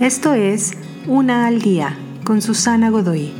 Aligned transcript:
Esto 0.00 0.34
es 0.34 0.72
Una 1.06 1.46
al 1.46 1.62
Día 1.62 1.96
con 2.22 2.42
Susana 2.42 2.90
Godoy. 2.90 3.32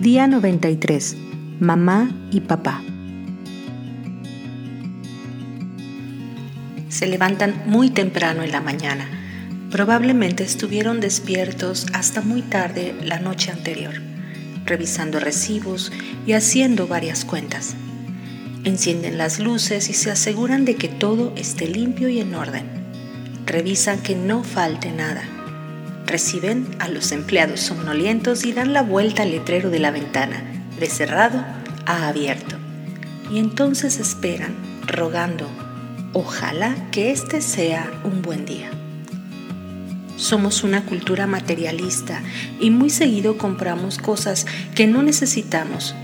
Día 0.00 0.26
93. 0.26 1.16
Mamá 1.60 2.10
y 2.32 2.40
papá. 2.40 2.82
Se 6.88 7.06
levantan 7.06 7.62
muy 7.66 7.90
temprano 7.90 8.42
en 8.42 8.50
la 8.50 8.60
mañana. 8.60 9.06
Probablemente 9.70 10.42
estuvieron 10.42 10.98
despiertos 10.98 11.86
hasta 11.92 12.22
muy 12.22 12.42
tarde 12.42 12.96
la 13.04 13.20
noche 13.20 13.52
anterior, 13.52 13.94
revisando 14.64 15.20
recibos 15.20 15.92
y 16.26 16.32
haciendo 16.32 16.88
varias 16.88 17.24
cuentas. 17.24 17.76
Encienden 18.64 19.16
las 19.16 19.38
luces 19.38 19.88
y 19.88 19.92
se 19.92 20.10
aseguran 20.10 20.64
de 20.64 20.74
que 20.74 20.88
todo 20.88 21.32
esté 21.36 21.68
limpio 21.68 22.08
y 22.08 22.18
en 22.18 22.34
orden 22.34 22.81
revisan 23.52 24.00
que 24.00 24.16
no 24.16 24.42
falte 24.42 24.90
nada. 24.90 25.22
Reciben 26.06 26.66
a 26.78 26.88
los 26.88 27.12
empleados 27.12 27.60
somnolientos 27.60 28.44
y 28.44 28.52
dan 28.52 28.72
la 28.72 28.82
vuelta 28.82 29.22
al 29.22 29.30
letrero 29.30 29.70
de 29.70 29.78
la 29.78 29.90
ventana, 29.90 30.42
de 30.80 30.86
cerrado 30.86 31.44
a 31.84 32.08
abierto. 32.08 32.56
Y 33.30 33.38
entonces 33.38 34.00
esperan, 34.00 34.54
rogando, 34.86 35.48
ojalá 36.14 36.74
que 36.90 37.12
este 37.12 37.42
sea 37.42 37.90
un 38.04 38.22
buen 38.22 38.46
día. 38.46 38.70
Somos 40.16 40.64
una 40.64 40.84
cultura 40.84 41.26
materialista 41.26 42.22
y 42.58 42.70
muy 42.70 42.90
seguido 42.90 43.38
compramos 43.38 43.98
cosas 43.98 44.46
que 44.74 44.86
no 44.86 45.02
necesitamos 45.02 45.94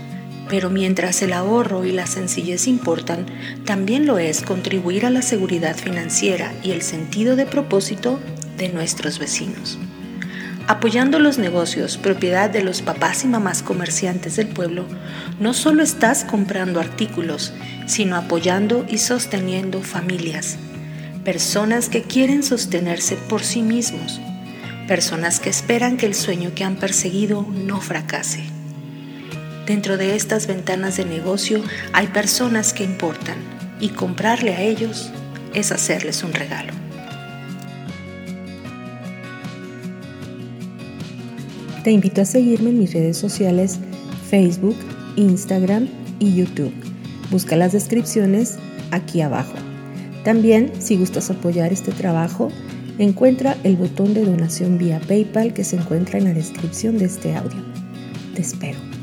pero 0.49 0.69
mientras 0.69 1.21
el 1.21 1.31
ahorro 1.31 1.85
y 1.85 1.91
la 1.91 2.07
sencillez 2.07 2.67
importan, 2.67 3.27
también 3.65 4.07
lo 4.07 4.17
es 4.17 4.41
contribuir 4.41 5.05
a 5.05 5.11
la 5.11 5.21
seguridad 5.21 5.77
financiera 5.77 6.51
y 6.63 6.71
el 6.71 6.81
sentido 6.81 7.35
de 7.35 7.45
propósito 7.45 8.19
de 8.57 8.69
nuestros 8.69 9.19
vecinos. 9.19 9.77
Apoyando 10.67 11.19
los 11.19 11.37
negocios 11.39 11.97
propiedad 11.97 12.49
de 12.49 12.63
los 12.63 12.81
papás 12.81 13.23
y 13.23 13.27
mamás 13.27 13.63
comerciantes 13.63 14.35
del 14.35 14.47
pueblo, 14.47 14.85
no 15.39 15.53
solo 15.53 15.81
estás 15.81 16.23
comprando 16.23 16.79
artículos, 16.79 17.53
sino 17.87 18.15
apoyando 18.15 18.85
y 18.87 18.99
sosteniendo 18.99 19.81
familias, 19.81 20.57
personas 21.23 21.89
que 21.89 22.03
quieren 22.03 22.43
sostenerse 22.43 23.15
por 23.15 23.43
sí 23.43 23.61
mismos, 23.61 24.19
personas 24.87 25.39
que 25.39 25.49
esperan 25.49 25.97
que 25.97 26.05
el 26.05 26.15
sueño 26.15 26.51
que 26.53 26.63
han 26.63 26.75
perseguido 26.75 27.47
no 27.49 27.81
fracase. 27.81 28.58
Dentro 29.69 29.97
de 29.97 30.15
estas 30.15 30.47
ventanas 30.47 30.97
de 30.97 31.05
negocio 31.05 31.61
hay 31.93 32.07
personas 32.07 32.73
que 32.73 32.83
importan 32.83 33.37
y 33.79 33.89
comprarle 33.89 34.55
a 34.55 34.63
ellos 34.63 35.11
es 35.53 35.71
hacerles 35.71 36.23
un 36.23 36.33
regalo. 36.33 36.73
Te 41.83 41.91
invito 41.91 42.21
a 42.21 42.25
seguirme 42.25 42.71
en 42.71 42.79
mis 42.79 42.93
redes 42.93 43.17
sociales 43.17 43.77
Facebook, 44.27 44.75
Instagram 45.17 45.87
y 46.17 46.33
YouTube. 46.33 46.73
Busca 47.29 47.55
las 47.55 47.71
descripciones 47.71 48.57
aquí 48.89 49.21
abajo. 49.21 49.53
También, 50.23 50.71
si 50.79 50.97
gustas 50.97 51.29
apoyar 51.29 51.71
este 51.71 51.91
trabajo, 51.91 52.51
encuentra 52.97 53.55
el 53.63 53.75
botón 53.75 54.15
de 54.15 54.25
donación 54.25 54.79
vía 54.79 54.99
PayPal 55.07 55.53
que 55.53 55.63
se 55.63 55.75
encuentra 55.75 56.17
en 56.17 56.23
la 56.23 56.33
descripción 56.33 56.97
de 56.97 57.05
este 57.05 57.35
audio. 57.35 57.63
Te 58.33 58.41
espero. 58.41 58.98